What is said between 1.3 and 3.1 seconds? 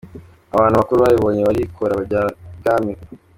barikora bajya ibwami.